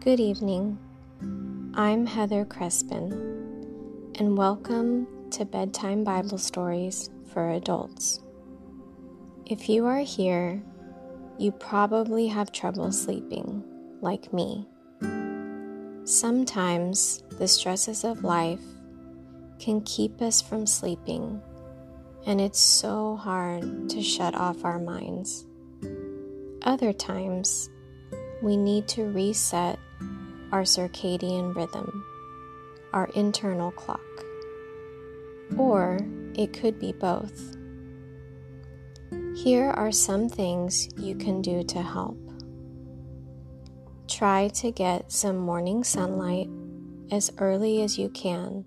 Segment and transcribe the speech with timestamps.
[0.00, 0.78] Good evening.
[1.74, 3.12] I'm Heather Crespin,
[4.18, 8.20] and welcome to Bedtime Bible Stories for Adults.
[9.44, 10.62] If you are here,
[11.36, 13.62] you probably have trouble sleeping,
[14.00, 14.66] like me.
[16.04, 18.64] Sometimes the stresses of life
[19.58, 21.42] can keep us from sleeping,
[22.24, 25.44] and it's so hard to shut off our minds.
[26.62, 27.68] Other times,
[28.42, 29.78] we need to reset
[30.52, 32.04] our circadian rhythm,
[32.92, 34.00] our internal clock.
[35.56, 36.00] Or
[36.34, 37.56] it could be both.
[39.36, 42.18] Here are some things you can do to help.
[44.08, 46.48] Try to get some morning sunlight
[47.10, 48.64] as early as you can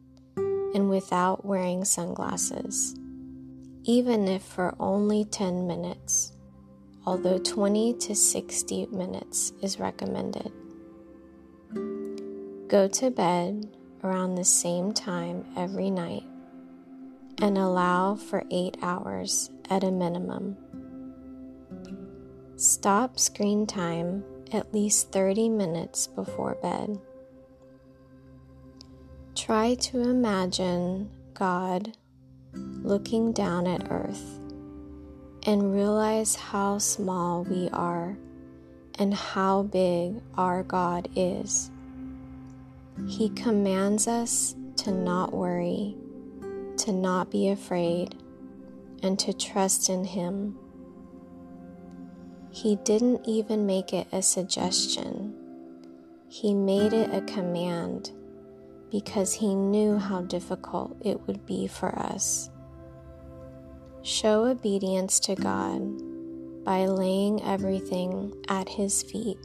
[0.74, 2.96] and without wearing sunglasses,
[3.84, 6.34] even if for only 10 minutes
[7.06, 10.52] although 20 to 60 minutes is recommended.
[12.68, 13.70] Go to bed
[14.04, 16.24] around the same time every night
[17.42, 20.58] and allow for 8 hours at a minimum.
[22.56, 27.00] Stop screen time at least 30 minutes before bed.
[29.36, 31.98] Try to imagine God
[32.54, 34.40] looking down at earth
[35.46, 38.18] and realize how small we are
[38.98, 41.70] and how big our God is.
[43.08, 45.96] He commands us to not worry,
[46.78, 48.16] to not be afraid,
[49.02, 50.58] and to trust in Him.
[52.52, 55.34] He didn't even make it a suggestion,
[56.30, 58.12] He made it a command
[58.92, 62.50] because He knew how difficult it would be for us.
[64.06, 69.38] Show obedience to God by laying everything at His feet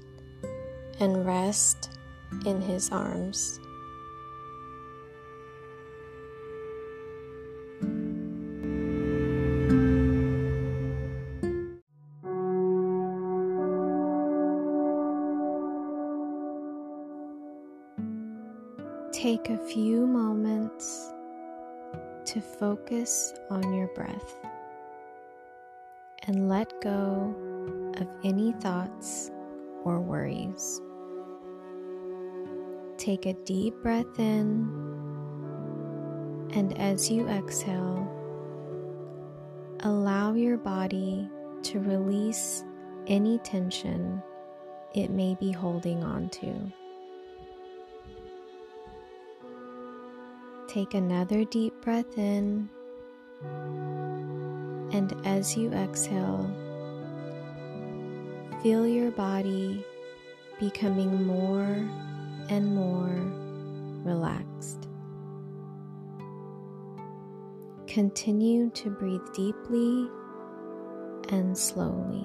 [0.98, 1.96] and rest
[2.44, 3.60] in His arms.
[22.58, 24.34] Focus on your breath
[26.26, 27.34] and let go
[27.96, 29.30] of any thoughts
[29.84, 30.80] or worries.
[32.96, 34.68] Take a deep breath in,
[36.52, 38.06] and as you exhale,
[39.80, 41.30] allow your body
[41.62, 42.64] to release
[43.06, 44.20] any tension
[44.94, 46.72] it may be holding on to.
[50.78, 52.68] Take another deep breath in
[54.92, 56.48] and as you exhale,
[58.62, 59.84] feel your body
[60.60, 61.84] becoming more
[62.48, 63.10] and more
[64.04, 64.86] relaxed.
[67.88, 70.08] Continue to breathe deeply
[71.30, 72.24] and slowly.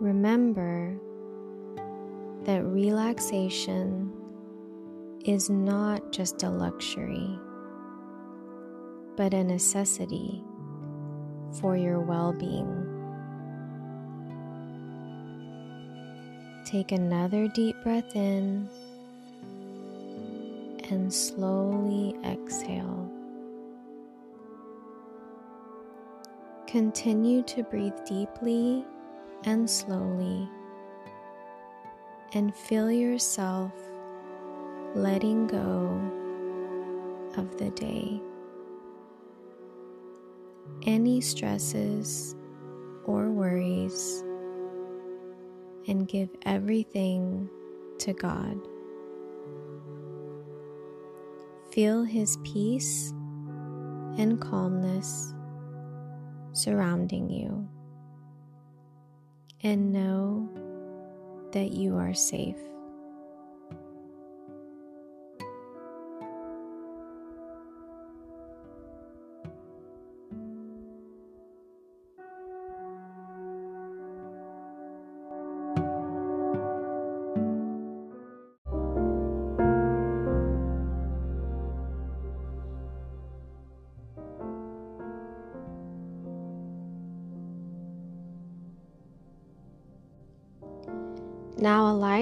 [0.00, 0.98] Remember
[2.42, 4.18] that relaxation
[5.24, 7.38] is not just a luxury
[9.16, 10.42] but a necessity
[11.60, 12.88] for your well being.
[16.64, 18.68] Take another deep breath in
[20.90, 23.10] and slowly exhale.
[26.66, 28.84] Continue to breathe deeply
[29.44, 30.48] and slowly
[32.32, 33.72] and feel yourself
[34.94, 36.00] letting go
[37.36, 38.20] of the day
[40.84, 42.34] any stresses
[43.04, 44.22] or worries
[45.88, 47.48] and give everything
[47.98, 48.56] to God.
[51.72, 53.12] Feel His peace
[54.18, 55.34] and calmness
[56.52, 57.66] surrounding you,
[59.62, 60.48] and know
[61.52, 62.58] that you are safe.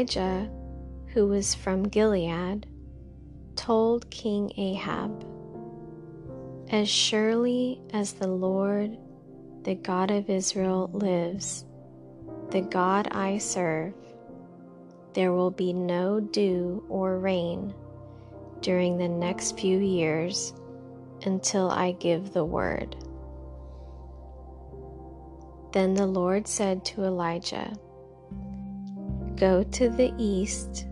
[0.01, 0.51] Elijah,
[1.09, 2.67] who was from Gilead,
[3.55, 5.27] told King Ahab,
[6.71, 8.97] As surely as the Lord,
[9.65, 11.67] the God of Israel, lives,
[12.49, 13.93] the God I serve,
[15.13, 17.75] there will be no dew or rain
[18.63, 20.55] during the next few years
[21.27, 22.97] until I give the word.
[25.73, 27.77] Then the Lord said to Elijah,
[29.41, 30.87] Go to the east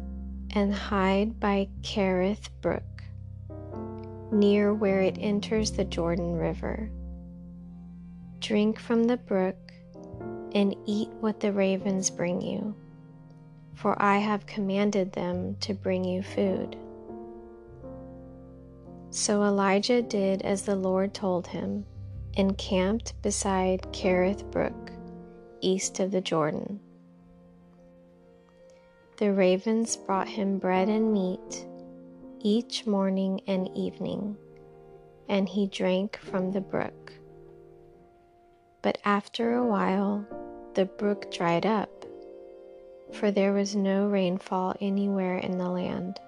[0.55, 3.03] and hide by Kerith Brook,
[4.33, 6.91] near where it enters the Jordan River.
[8.41, 9.59] Drink from the brook
[10.55, 12.75] and eat what the ravens bring you,
[13.75, 16.75] for I have commanded them to bring you food.
[19.11, 21.85] So Elijah did as the Lord told him,
[22.39, 24.91] and camped beside Kerith Brook,
[25.61, 26.81] east of the Jordan.
[29.19, 31.67] The ravens brought him bread and meat
[32.39, 34.37] each morning and evening,
[35.29, 37.13] and he drank from the brook.
[38.81, 40.25] But after a while,
[40.75, 42.05] the brook dried up,
[43.13, 46.21] for there was no rainfall anywhere in the land.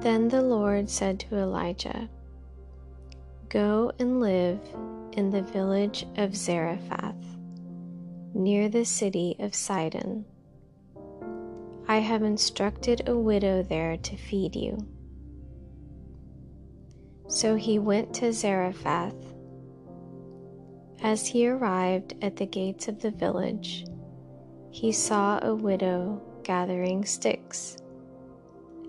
[0.00, 2.08] Then the Lord said to Elijah,
[3.50, 4.60] Go and live
[5.12, 7.29] in the village of Zarephath,
[8.40, 10.24] near the city of Sidon.
[11.86, 14.78] I have instructed a widow there to feed you.
[17.28, 19.34] So he went to Zarephath.
[21.02, 23.84] As he arrived at the gates of the village,
[24.70, 27.76] he saw a widow gathering sticks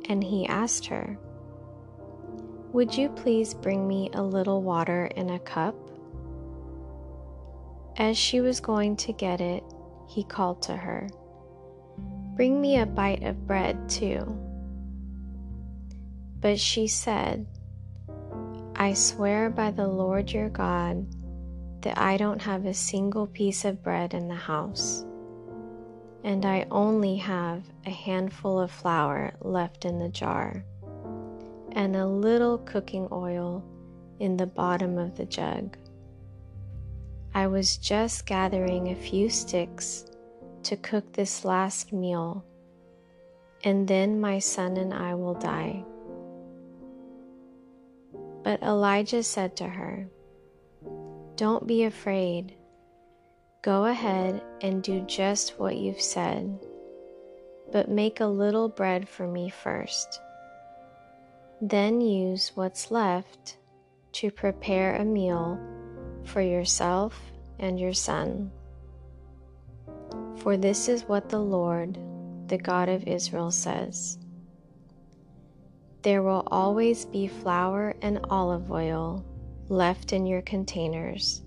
[0.09, 1.18] and he asked her,
[2.71, 5.75] Would you please bring me a little water in a cup?
[7.98, 9.64] As she was going to get it,
[10.08, 11.10] he called to her,
[12.36, 14.26] Bring me a bite of bread too.
[16.40, 17.46] But she said,
[18.76, 21.06] I swear by the Lord your God
[21.82, 25.06] that I don't have a single piece of bread in the house
[26.24, 30.64] and I only have a handful of flour left in the jar,
[31.72, 33.64] and a little cooking oil
[34.20, 35.78] in the bottom of the jug.
[37.33, 40.06] I was just gathering a few sticks
[40.63, 42.44] to cook this last meal,
[43.63, 45.86] and then my son and I will die.
[48.44, 50.10] But Elijah said to her,
[51.38, 52.56] Don't be afraid.
[53.62, 56.60] Go ahead and do just what you've said,
[57.72, 60.19] but make a little bread for me first.
[61.62, 63.57] Then use what's left
[64.13, 65.60] to prepare a meal
[66.26, 67.20] for yourself
[67.60, 68.52] and your son.
[70.38, 71.98] For this is what the Lord,
[72.48, 74.18] the God of Israel, says
[76.02, 79.26] There will always be flour and olive oil
[79.70, 81.44] left in your containers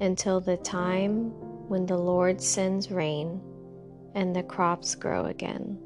[0.00, 1.30] until the time
[1.68, 3.40] when the Lord sends rain
[4.14, 5.78] and the crops grow again.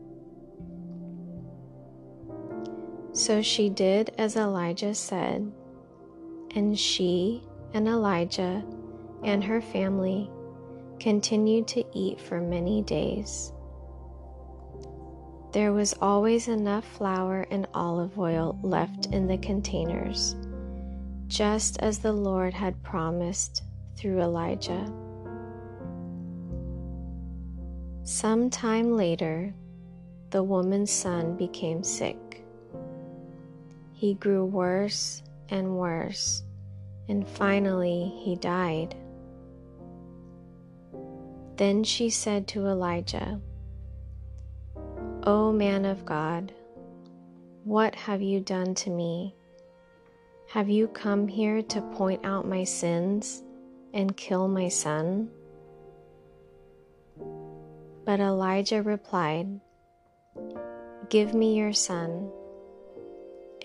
[3.12, 5.50] So she did as Elijah said,
[6.54, 7.42] and she
[7.74, 8.64] and Elijah
[9.22, 10.30] and her family
[10.98, 13.52] continued to eat for many days.
[15.52, 20.36] There was always enough flour and olive oil left in the containers,
[21.26, 23.64] just as the Lord had promised
[23.96, 24.92] through Elijah.
[28.04, 29.52] Some time later,
[30.30, 32.44] the woman's son became sick.
[33.92, 36.44] He grew worse and worse,
[37.10, 38.94] and finally he died.
[41.56, 43.40] Then she said to Elijah,
[45.24, 46.52] O man of God,
[47.64, 49.34] what have you done to me?
[50.50, 53.42] Have you come here to point out my sins
[53.92, 55.30] and kill my son?
[58.04, 59.60] But Elijah replied,
[61.08, 62.30] Give me your son.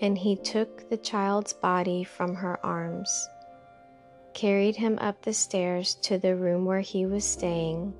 [0.02, 3.28] And he took the child's body from her arms,
[4.36, 7.94] carried him up the stairs to the room where he was staying,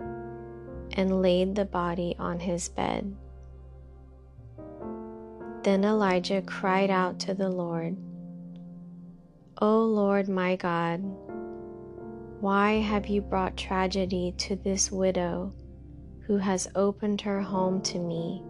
[0.92, 3.16] and laid the body on his bed.
[5.62, 7.96] Then Elijah cried out to the Lord,
[9.62, 10.98] O Lord my God,
[12.40, 15.54] why have you brought tragedy to this widow
[16.26, 18.42] who has opened her home to me,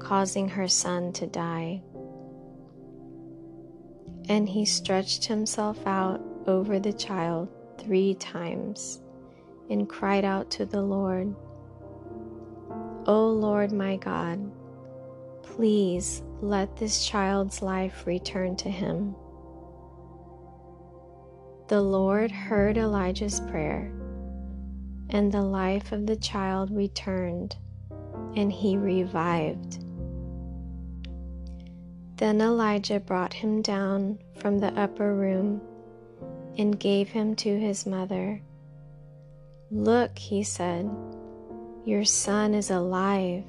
[0.00, 1.84] causing her son to die?
[4.28, 9.00] And he stretched himself out over the child three times
[9.70, 11.34] and cried out to the Lord,
[13.06, 14.50] O Lord my God,
[15.42, 19.14] please let this child's life return to him.
[21.68, 23.92] The Lord heard Elijah's prayer,
[25.10, 27.56] and the life of the child returned,
[28.36, 29.84] and he revived.
[32.16, 35.60] Then Elijah brought him down from the upper room
[36.58, 38.40] and gave him to his mother.
[39.70, 40.90] Look, he said,
[41.84, 43.42] your son is alive.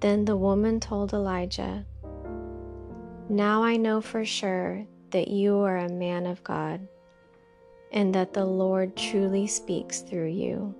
[0.00, 1.86] Then the woman told Elijah,
[3.28, 6.88] Now I know for sure that you are a man of God,
[7.92, 10.74] and that the Lord truly speaks through you.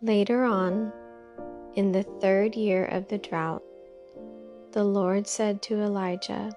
[0.00, 0.90] Later on,
[1.74, 3.62] in the third year of the drought,
[4.72, 6.52] the Lord said to Elijah,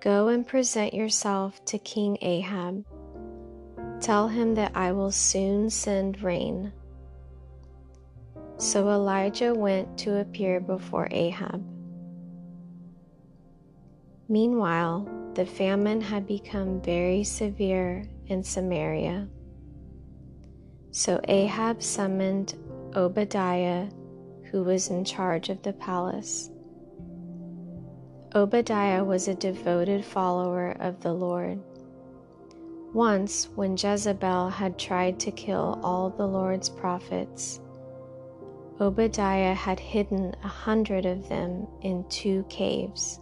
[0.00, 2.84] Go and present yourself to King Ahab.
[4.00, 6.72] Tell him that I will soon send rain.
[8.58, 11.64] So Elijah went to appear before Ahab.
[14.28, 19.28] Meanwhile, the famine had become very severe in Samaria.
[20.90, 22.54] So Ahab summoned
[22.96, 23.88] Obadiah,
[24.50, 26.50] who was in charge of the palace.
[28.34, 31.60] Obadiah was a devoted follower of the Lord.
[32.94, 37.60] Once, when Jezebel had tried to kill all the Lord's prophets,
[38.80, 43.20] Obadiah had hidden a hundred of them in two caves.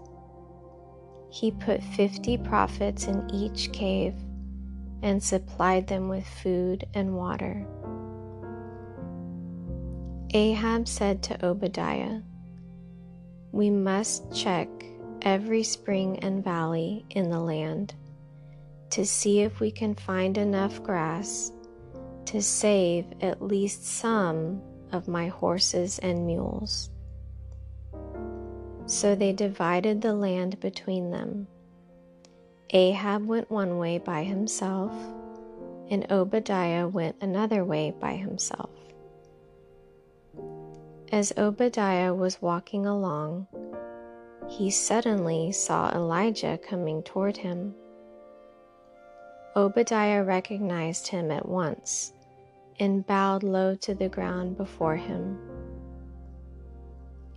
[1.31, 4.15] He put fifty prophets in each cave
[5.03, 7.67] and supplied them with food and water.
[10.37, 12.21] Ahab said to Obadiah,
[13.53, 14.69] We must check
[15.23, 17.95] every spring and valley in the land
[18.91, 21.53] to see if we can find enough grass
[22.27, 24.61] to save at least some
[24.93, 26.91] of my horses and mules.
[28.85, 31.49] So they divided the land between them.
[32.75, 34.93] Ahab went one way by himself,
[35.89, 38.76] and Obadiah went another way by himself.
[41.13, 43.47] As Obadiah was walking along,
[44.49, 47.75] he suddenly saw Elijah coming toward him.
[49.55, 52.13] Obadiah recognized him at once
[52.81, 55.39] and bowed low to the ground before him.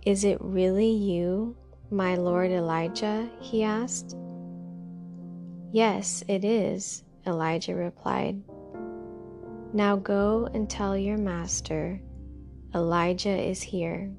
[0.04, 1.56] Is it really you,
[1.90, 3.30] my lord Elijah?
[3.40, 4.16] he asked.
[5.70, 8.42] Yes, it is, Elijah replied.
[9.72, 12.00] Now go and tell your master,
[12.74, 14.10] Elijah is here.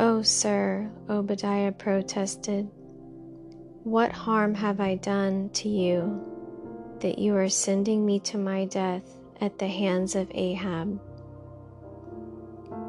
[0.00, 2.70] Oh, sir, Obadiah protested.
[3.84, 6.32] What harm have I done to you?
[7.02, 9.02] that you are sending me to my death
[9.40, 11.00] at the hands of Ahab.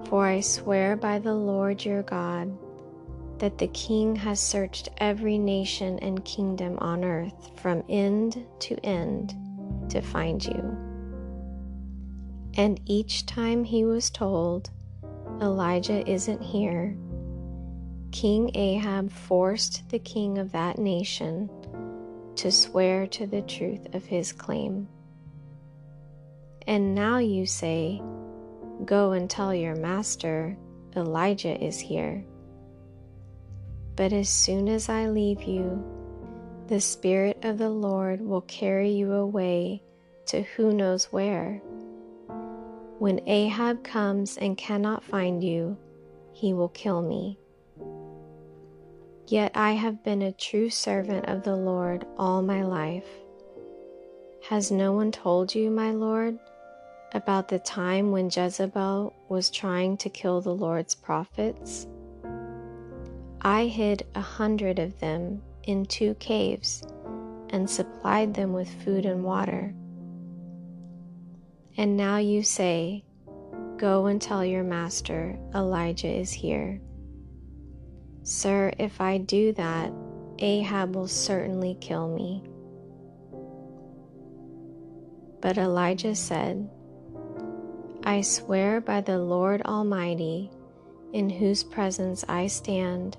[0.08, 2.56] For I swear by the Lord your God
[3.40, 9.36] that the king has searched every nation and kingdom on earth from end to end
[9.90, 10.73] to find you.
[12.56, 14.70] And each time he was told,
[15.42, 16.96] Elijah isn't here,
[18.12, 21.50] King Ahab forced the king of that nation
[22.36, 24.88] to swear to the truth of his claim.
[26.68, 28.02] And now you say,
[28.86, 30.56] Go and tell your master,
[30.96, 32.24] Elijah is here.
[33.96, 35.84] But as soon as I leave you,
[36.68, 39.84] the Spirit of the Lord will carry you away
[40.28, 41.62] to who knows where.
[43.04, 45.76] When Ahab comes and cannot find you,
[46.32, 47.38] he will kill me.
[49.28, 53.04] Yet I have been a true servant of the Lord all my life.
[54.48, 56.40] Has no one told you, my Lord,
[57.14, 61.88] about the time when Jezebel was trying to kill the Lord's prophets?
[63.42, 66.84] I hid a hundred of them in two caves
[67.50, 69.76] and supplied them with food and water.
[71.78, 73.04] And now you say,
[73.78, 76.80] Go and tell your master, Elijah is here.
[78.22, 79.92] Sir, if I do that,
[80.40, 82.44] Ahab will certainly kill me.
[85.42, 86.70] But Elijah said,
[88.06, 90.52] I swear by the Lord Almighty,
[91.12, 93.18] in whose presence I stand,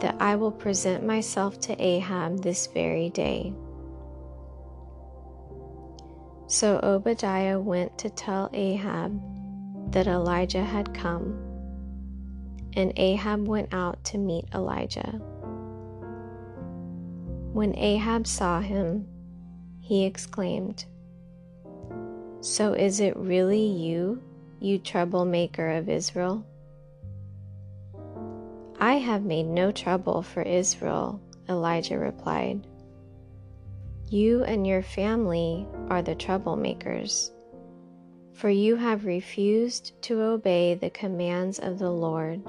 [0.00, 3.54] that I will present myself to Ahab this very day.
[6.46, 9.20] So Obadiah went to tell Ahab
[9.92, 11.38] that Elijah had come
[12.76, 15.20] and Ahab went out to meet Elijah.
[17.52, 19.06] When Ahab saw him,
[19.80, 20.84] he exclaimed,
[22.40, 24.22] So is it really you,
[24.60, 26.44] you troublemaker of Israel?
[28.80, 32.66] I have made no trouble for Israel, Elijah replied.
[34.14, 37.32] You and your family are the troublemakers,
[38.32, 42.40] for you have refused to obey the commands of the Lord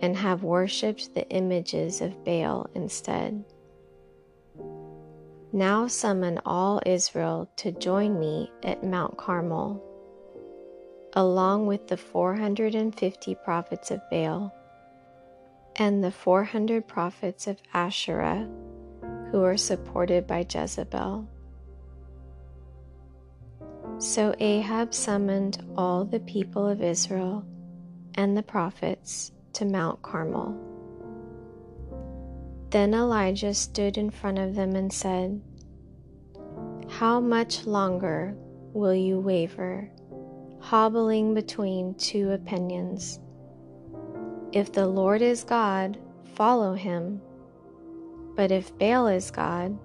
[0.00, 3.42] and have worshipped the images of Baal instead.
[5.50, 9.82] Now summon all Israel to join me at Mount Carmel,
[11.14, 14.54] along with the 450 prophets of Baal
[15.76, 18.46] and the 400 prophets of Asherah
[19.30, 21.28] who are supported by Jezebel.
[23.98, 27.44] So Ahab summoned all the people of Israel
[28.14, 30.54] and the prophets to Mount Carmel.
[32.70, 35.40] Then Elijah stood in front of them and said,
[36.88, 38.36] How much longer
[38.72, 39.90] will you waver,
[40.60, 43.18] hobbling between two opinions?
[44.52, 45.98] If the Lord is God,
[46.34, 47.20] follow him.
[48.36, 49.78] But if Baal is God,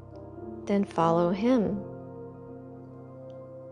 [0.65, 1.81] then follow him.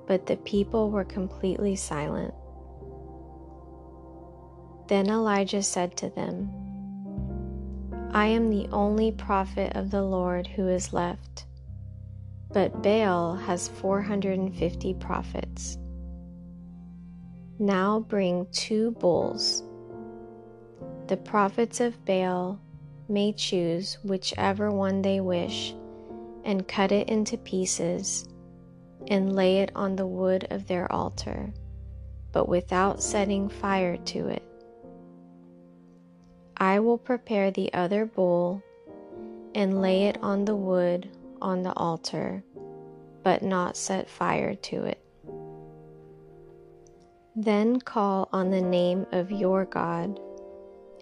[0.08, 2.34] But the people were completely silent.
[4.88, 6.50] Then Elijah said to them,
[8.12, 11.46] I am the only prophet of the Lord who is left,
[12.52, 15.78] but Baal has 450 prophets.
[17.60, 19.62] Now bring two bulls.
[21.08, 22.60] The prophets of Baal
[23.10, 25.74] may choose whichever one they wish
[26.44, 28.28] and cut it into pieces
[29.08, 31.52] and lay it on the wood of their altar,
[32.32, 34.44] but without setting fire to it.
[36.58, 38.62] I will prepare the other bull
[39.56, 41.10] and lay it on the wood
[41.42, 42.44] on the altar,
[43.24, 45.02] but not set fire to it.
[47.36, 50.20] Then call on the name of your God,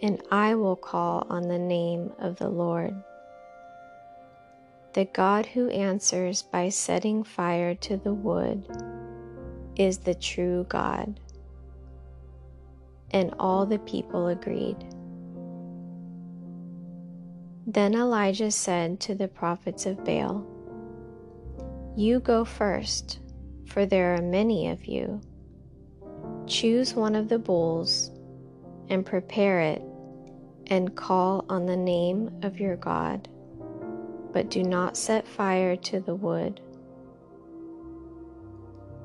[0.01, 2.93] and I will call on the name of the Lord.
[4.93, 8.65] The God who answers by setting fire to the wood
[9.75, 11.19] is the true God.
[13.12, 14.77] And all the people agreed.
[17.65, 20.45] Then Elijah said to the prophets of Baal,
[21.95, 23.19] You go first,
[23.65, 25.21] for there are many of you.
[26.47, 28.12] Choose one of the bulls
[28.89, 29.81] and prepare it
[30.67, 33.27] and call on the name of your God,
[34.34, 36.62] but do not set fire to the wood.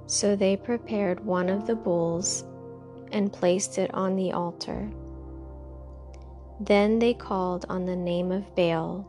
[0.07, 2.45] So they prepared one of the bulls
[3.13, 4.91] and placed it on the altar.
[6.61, 9.09] Then they called on the name of Baal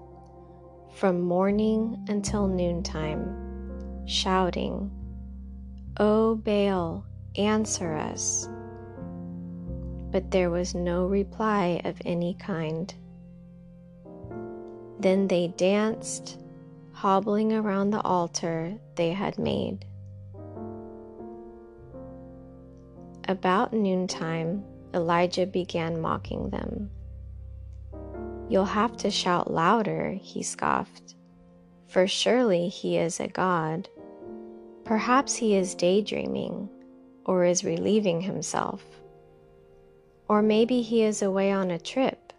[0.96, 4.92] from morning until noontime, shouting,
[6.00, 8.48] O Baal, answer us.
[10.14, 12.94] But there was no reply of any kind.
[15.00, 16.40] Then they danced,
[16.92, 19.86] hobbling around the altar they had made.
[23.28, 26.92] About noontime, Elijah began mocking them.
[28.50, 31.16] You'll have to shout louder, he scoffed,
[31.88, 33.90] for surely he is a god.
[34.84, 36.70] Perhaps he is daydreaming
[37.26, 38.84] or is relieving himself.
[40.34, 42.34] Or maybe he is away on a trip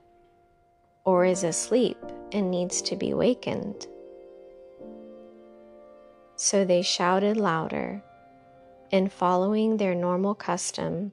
[1.05, 1.97] or is asleep
[2.33, 3.87] and needs to be wakened.
[6.35, 8.03] So they shouted louder,
[8.91, 11.13] and following their normal custom,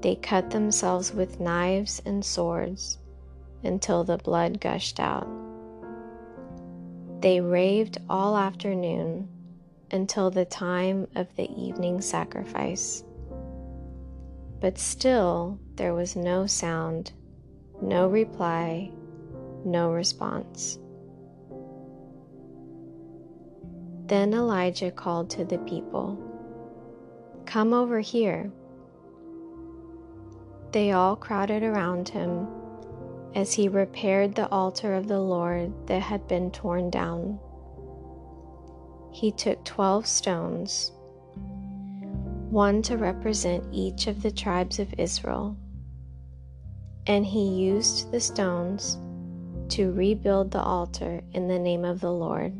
[0.00, 2.98] they cut themselves with knives and swords
[3.62, 5.28] until the blood gushed out.
[7.20, 9.28] They raved all afternoon
[9.92, 13.04] until the time of the evening sacrifice.
[14.64, 17.12] But still there was no sound,
[17.82, 18.90] no reply,
[19.62, 20.78] no response.
[24.06, 26.16] Then Elijah called to the people,
[27.44, 28.50] Come over here.
[30.72, 32.48] They all crowded around him
[33.34, 37.38] as he repaired the altar of the Lord that had been torn down.
[39.12, 40.90] He took twelve stones,
[42.54, 45.56] one to represent each of the tribes of Israel,
[47.08, 48.96] and he used the stones
[49.68, 52.54] to rebuild the altar in the name of the Lord.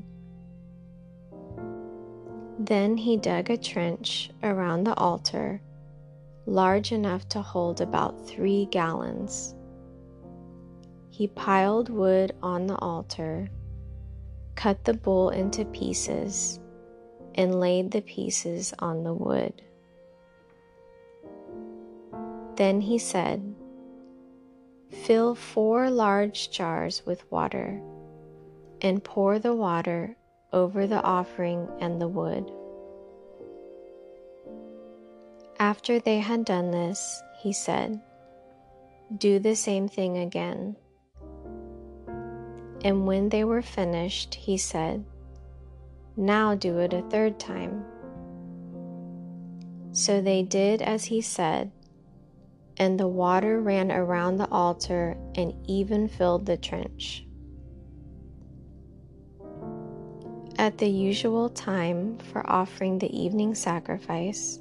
[2.59, 5.63] Then he dug a trench around the altar
[6.47, 9.55] large enough to hold about three gallons
[11.15, 13.49] he piled wood on the altar,
[14.57, 16.59] cut the bull into pieces,
[17.37, 19.63] and laid the pieces on the wood.
[22.57, 23.55] Then he said,
[24.91, 27.81] Fill four large jars with water,
[28.81, 30.17] and pour the water
[30.53, 32.51] over the offering and the wood.
[35.59, 38.01] After they had done this, he said,
[39.17, 40.77] Do the same thing again.
[42.85, 45.05] And when they were finished, he said,
[46.17, 47.85] Now do it a third time.
[49.93, 51.71] So they did as he said,
[52.77, 57.25] and the water ran around the altar and even filled the trench.
[60.59, 64.61] At the usual time for offering the evening sacrifice,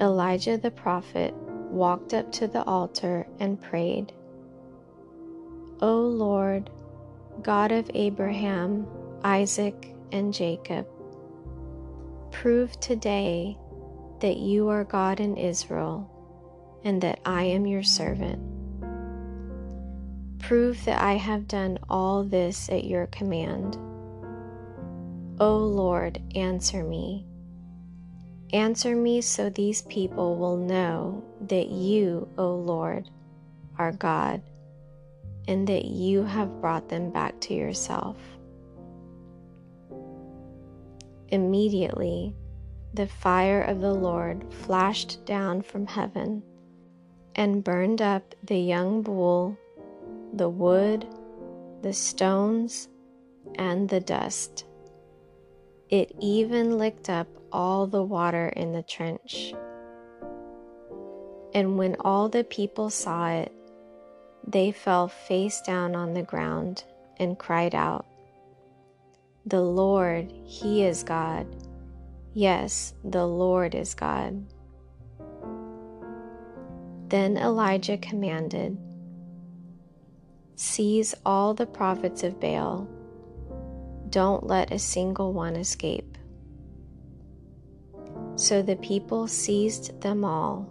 [0.00, 4.12] Elijah the prophet walked up to the altar and prayed,
[5.80, 6.70] O Lord,
[7.42, 8.86] God of Abraham,
[9.24, 10.86] Isaac, and Jacob,
[12.30, 13.56] prove today
[14.20, 16.11] that you are God in Israel
[16.84, 18.40] and that I am your servant.
[20.40, 23.76] Prove that I have done all this at your command.
[25.38, 27.26] O Lord, answer me.
[28.52, 33.08] Answer me so these people will know that you, O Lord,
[33.78, 34.42] are God,
[35.48, 38.16] and that you have brought them back to yourself.
[41.28, 42.34] Immediately,
[42.92, 46.42] the fire of the Lord flashed down from heaven
[47.34, 49.58] and burned up the young bull,
[50.32, 51.06] the wood,
[51.82, 52.88] the stones,
[53.56, 54.64] and the dust.
[55.88, 59.52] It even licked up all the water in the trench.
[61.54, 63.52] And when all the people saw it,
[64.46, 66.84] they fell face down on the ground
[67.18, 68.06] and cried out,
[69.46, 71.46] The Lord, He is God.
[72.32, 74.46] Yes, the Lord is God.
[77.12, 78.78] Then Elijah commanded,
[80.56, 82.88] Seize all the prophets of Baal.
[84.08, 86.16] Don't let a single one escape.
[88.36, 90.66] So the people seized them all,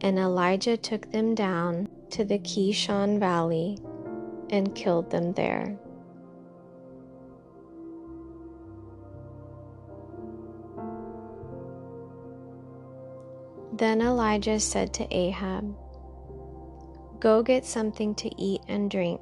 [0.00, 3.76] and Elijah took them down to the Kishon Valley
[4.48, 5.78] and killed them there.
[13.76, 15.74] Then Elijah said to Ahab,
[17.18, 19.20] Go get something to eat and drink,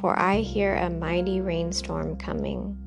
[0.00, 2.78] for I hear a mighty rainstorm coming.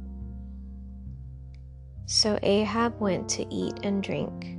[2.06, 4.58] So Ahab went to eat and drink.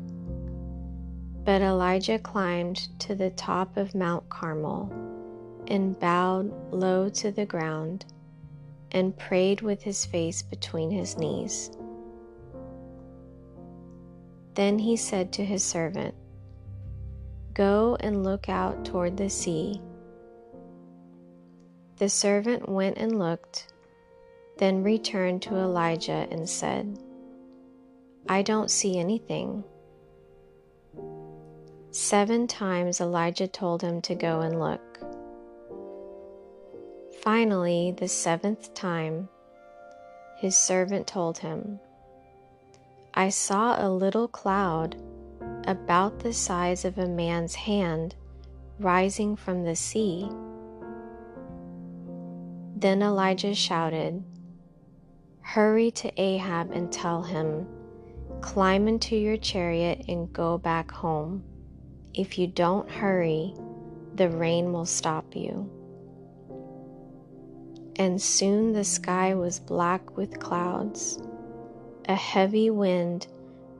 [1.44, 4.92] But Elijah climbed to the top of Mount Carmel
[5.68, 8.04] and bowed low to the ground
[8.92, 11.70] and prayed with his face between his knees.
[14.56, 16.14] Then he said to his servant,
[17.52, 19.82] Go and look out toward the sea.
[21.98, 23.72] The servant went and looked,
[24.56, 26.98] then returned to Elijah and said,
[28.30, 29.62] I don't see anything.
[31.90, 35.00] Seven times Elijah told him to go and look.
[37.20, 39.28] Finally, the seventh time,
[40.38, 41.78] his servant told him,
[43.18, 45.02] I saw a little cloud
[45.66, 48.14] about the size of a man's hand
[48.78, 50.28] rising from the sea.
[52.76, 54.22] Then Elijah shouted,
[55.40, 57.66] Hurry to Ahab and tell him,
[58.42, 61.42] Climb into your chariot and go back home.
[62.12, 63.54] If you don't hurry,
[64.14, 65.70] the rain will stop you.
[67.96, 71.18] And soon the sky was black with clouds
[72.08, 73.26] a heavy wind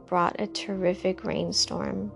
[0.07, 2.13] brought a terrific rainstorm,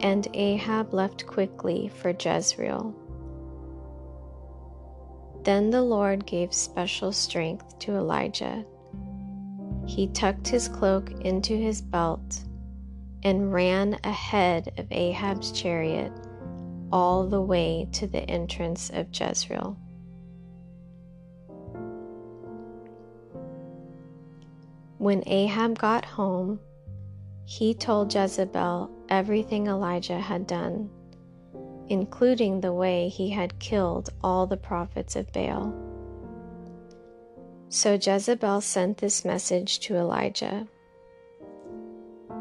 [0.00, 2.94] and Ahab left quickly for Jezreel.
[5.42, 8.64] Then the Lord gave special strength to Elijah.
[9.86, 12.40] He tucked his cloak into his belt
[13.22, 16.12] and ran ahead of Ahab's chariot
[16.90, 19.76] all the way to the entrance of Jezreel.
[25.04, 26.60] When Ahab got home,
[27.44, 30.88] he told Jezebel everything Elijah had done,
[31.90, 35.74] including the way he had killed all the prophets of Baal.
[37.68, 40.66] So Jezebel sent this message to Elijah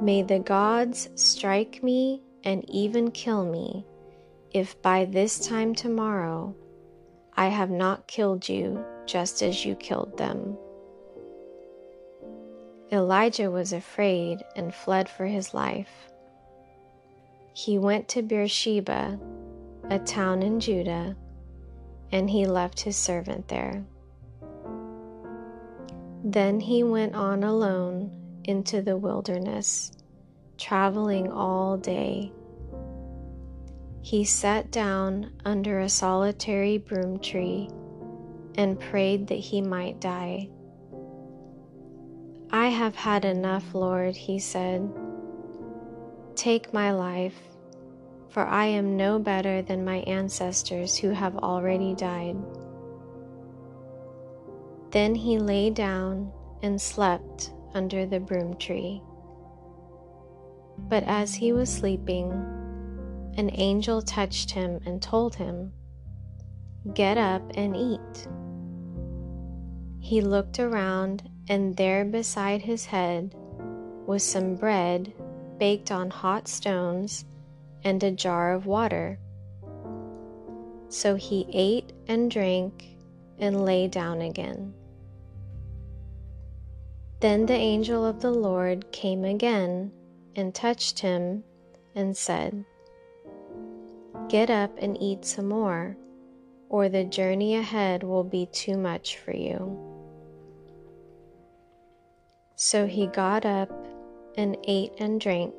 [0.02, 3.86] May the gods strike me and even kill me
[4.52, 6.56] if by this time tomorrow
[7.36, 10.58] I have not killed you just as you killed them.
[12.94, 16.12] Elijah was afraid and fled for his life.
[17.54, 19.20] he went to Beersheba,
[19.90, 21.16] a town in Judah,
[22.12, 23.84] and he left his servant there.
[26.24, 28.12] Then he went on alone
[28.44, 29.92] into the wilderness,
[30.58, 32.32] traveling all day.
[34.02, 37.70] He sat down under a solitary broom tree
[38.56, 40.50] and prayed that he might die.
[42.54, 44.88] I have had enough, Lord, he said.
[46.36, 47.34] Take my life,
[48.30, 52.38] for I am no better than my ancestors who have already died.
[54.92, 59.02] Then he lay down and slept under the broom tree.
[60.78, 62.32] But as he was sleeping,
[63.36, 65.74] an angel touched him and told him,
[66.94, 68.28] Get up and eat.
[70.00, 73.36] He looked around, and there beside his head
[74.06, 75.14] was some bread
[75.58, 77.26] baked on hot stones
[77.84, 79.20] and a jar of water.
[80.90, 82.98] So he ate and drank
[83.40, 84.74] and lay down again.
[87.20, 89.92] Then the angel of the Lord came again
[90.36, 91.44] and touched him
[91.96, 92.66] and said,
[94.28, 95.98] Get up and eat some more,
[96.70, 99.93] or the journey ahead will be too much for you.
[102.66, 103.70] So he got up
[104.38, 105.54] and ate and drank,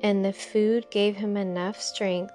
[0.00, 2.32] and the food gave him enough strength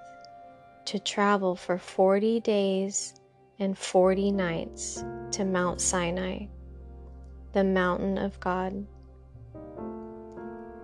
[0.84, 3.12] to travel for forty days
[3.58, 6.46] and forty nights to Mount Sinai,
[7.52, 8.86] the mountain of God.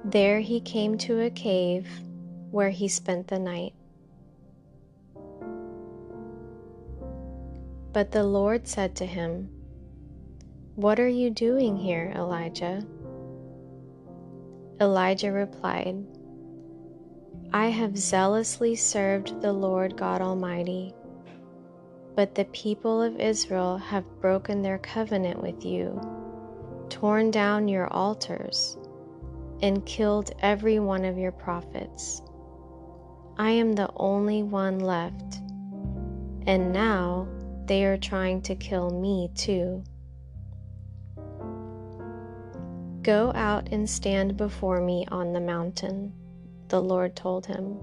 [0.05, 1.87] There he came to a cave
[2.51, 3.75] where he spent the night.
[7.93, 9.56] But the Lord said to him,
[10.77, 12.83] What are you doing here, Elijah?
[14.79, 16.05] Elijah replied,
[17.51, 20.93] I have zealously served the Lord God Almighty,
[22.15, 25.99] but the people of Israel have broken their covenant with you,
[26.91, 28.77] torn down your altars,
[29.63, 32.21] and killed every one of your prophets.
[33.39, 35.41] I am the only one left,
[36.47, 37.27] and now
[37.65, 39.83] they are trying to kill me too.
[43.07, 46.13] Go out and stand before me on the mountain,
[46.67, 47.79] the Lord told him.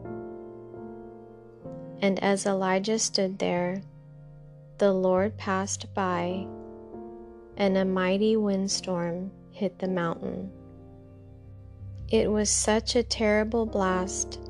[2.02, 3.82] And as Elijah stood there,
[4.80, 6.46] the Lord passed by,
[7.56, 10.52] and a mighty windstorm hit the mountain.
[12.10, 14.42] It was such a terrible blast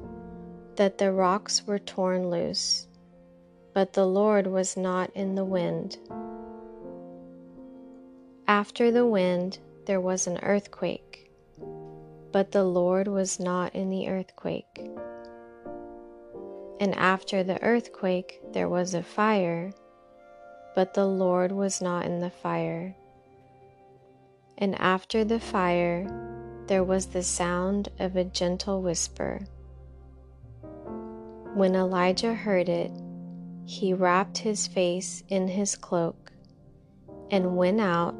[0.77, 2.87] that the rocks were torn loose
[3.73, 5.97] but the Lord was not in the wind.
[8.47, 11.31] After the wind, there was an earthquake,
[12.31, 14.89] but the Lord was not in the earthquake.
[16.79, 19.73] And after the earthquake, there was a fire,
[20.75, 22.95] but the Lord was not in the fire.
[24.57, 26.07] And after the fire,
[26.67, 29.41] there was the sound of a gentle whisper.
[31.53, 32.91] When Elijah heard it,
[33.65, 36.31] he wrapped his face in his cloak
[37.31, 38.15] and went out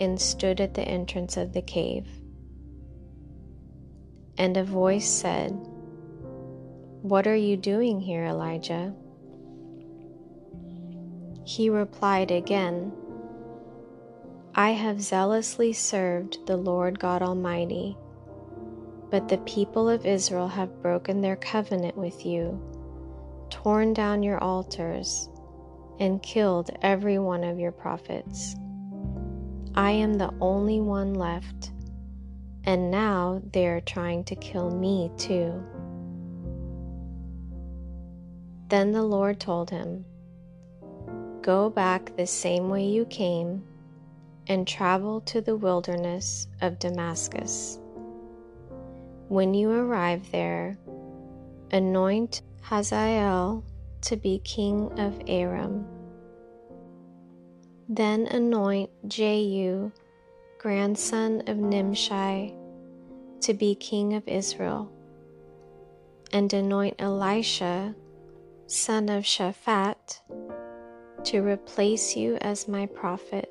[0.00, 2.08] and stood at the entrance of the cave.
[4.38, 5.50] And a voice said,
[7.02, 8.94] What are you doing here, Elijah?
[11.44, 12.92] He replied again,
[14.54, 17.96] I have zealously served the Lord God Almighty,
[19.10, 22.60] but the people of Israel have broken their covenant with you
[23.50, 25.28] torn down your altars,
[25.98, 28.56] and killed every one of your prophets.
[29.74, 31.70] I am the only one left,
[32.64, 35.62] and now they are trying to kill me too.
[38.68, 40.04] Then the Lord told him,
[41.42, 43.64] Go back the same way you came
[44.46, 47.78] and travel to the wilderness of Damascus.
[49.28, 50.76] When you arrive there,
[51.70, 53.64] anoint Hazael
[54.02, 55.86] to be king of Aram.
[57.92, 59.90] Then anoint Jehu,
[60.58, 62.54] grandson of Nimshi,
[63.40, 64.92] to be king of Israel,
[66.32, 67.96] and anoint Elisha,
[68.68, 70.20] son of Shaphat,
[71.24, 73.50] to replace you as my prophet.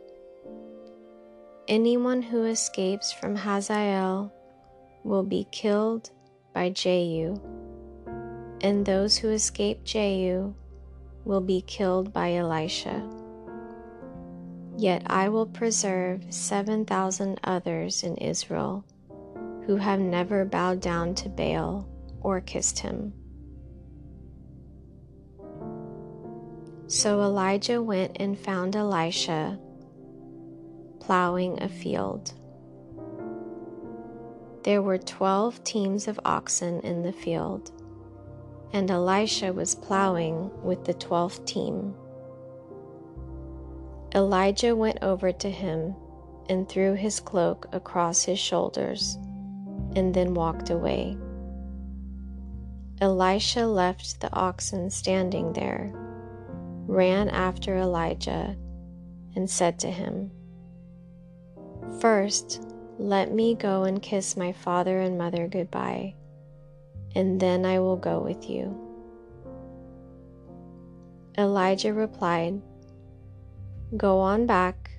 [1.67, 4.32] Anyone who escapes from Hazael
[5.04, 6.12] will be killed
[6.54, 7.36] by Jehu
[8.62, 10.54] and those who escape Jehu
[11.25, 13.19] will be killed by Elisha.
[14.80, 18.86] Yet I will preserve 7,000 others in Israel
[19.65, 21.86] who have never bowed down to Baal
[22.22, 23.12] or kissed him.
[26.88, 29.60] So Elijah went and found Elisha
[31.02, 32.32] plowing a field.
[34.63, 37.74] There were twelve teams of oxen in the field,
[38.72, 41.96] and Elisha was plowing with the twelfth team.
[44.15, 45.95] Elijah went over to him
[46.50, 49.17] and threw his cloak across his shoulders
[49.95, 51.15] and then walked away.
[53.02, 55.91] Elisha left the oxen standing there,
[56.88, 58.58] ran after Elijah,
[59.36, 60.32] and said to him,
[62.02, 62.63] First,
[62.98, 66.15] let me go and kiss my father and mother goodbye,
[67.15, 68.76] and then I will go with you.
[71.38, 72.62] Elijah replied,
[73.97, 74.91] Go on back,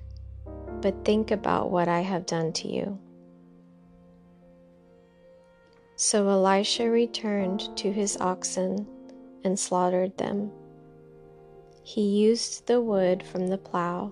[0.81, 2.99] but think about what I have done to you.
[5.95, 8.85] So Elisha returned to his oxen
[9.45, 10.51] and slaughtered them.
[11.83, 14.11] He used the wood from the plow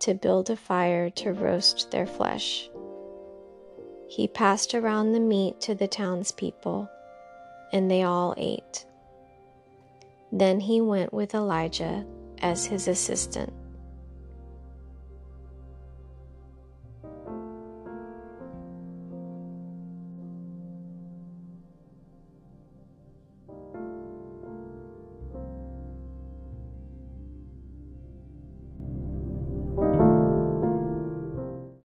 [0.00, 2.68] to build a fire to roast their flesh.
[4.08, 6.88] He passed around the meat to the townspeople,
[7.72, 8.84] and they all ate.
[10.32, 12.04] Then he went with Elijah
[12.40, 13.52] as his assistant.